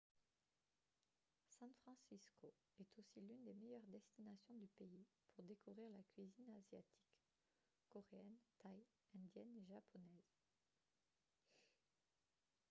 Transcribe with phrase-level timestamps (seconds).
[1.59, 7.13] san francisco est aussi l'une des meilleures destinations du pays pour découvrir la cuisine asiatique
[7.87, 8.83] coréenne thaï
[9.13, 10.33] indienne et japonaise